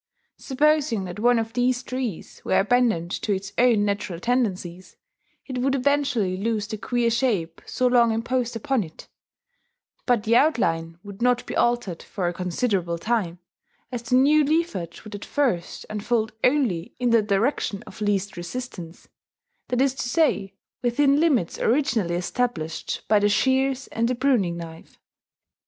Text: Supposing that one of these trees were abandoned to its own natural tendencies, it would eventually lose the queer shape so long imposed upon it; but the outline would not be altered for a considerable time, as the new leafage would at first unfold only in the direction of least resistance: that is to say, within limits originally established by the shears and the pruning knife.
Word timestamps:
Supposing 0.39 1.03
that 1.03 1.19
one 1.19 1.37
of 1.37 1.53
these 1.53 1.83
trees 1.83 2.41
were 2.43 2.59
abandoned 2.59 3.11
to 3.21 3.33
its 3.33 3.53
own 3.59 3.85
natural 3.85 4.19
tendencies, 4.19 4.95
it 5.45 5.59
would 5.59 5.75
eventually 5.75 6.35
lose 6.37 6.65
the 6.65 6.79
queer 6.79 7.11
shape 7.11 7.61
so 7.67 7.85
long 7.85 8.11
imposed 8.11 8.55
upon 8.55 8.83
it; 8.83 9.07
but 10.07 10.23
the 10.23 10.35
outline 10.35 10.97
would 11.03 11.21
not 11.21 11.45
be 11.45 11.55
altered 11.55 12.01
for 12.01 12.27
a 12.27 12.33
considerable 12.33 12.97
time, 12.97 13.37
as 13.91 14.01
the 14.01 14.15
new 14.15 14.43
leafage 14.43 15.03
would 15.03 15.13
at 15.13 15.23
first 15.23 15.85
unfold 15.87 16.31
only 16.43 16.95
in 16.99 17.11
the 17.11 17.21
direction 17.21 17.83
of 17.83 18.01
least 18.01 18.35
resistance: 18.35 19.07
that 19.67 19.81
is 19.83 19.93
to 19.93 20.09
say, 20.09 20.55
within 20.81 21.19
limits 21.19 21.59
originally 21.59 22.15
established 22.15 23.03
by 23.07 23.19
the 23.19 23.29
shears 23.29 23.85
and 23.89 24.07
the 24.07 24.15
pruning 24.15 24.57
knife. 24.57 24.99